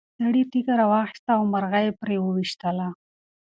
[0.17, 2.87] سړي تیږه راواخیسته او مرغۍ یې پرې وویشتله.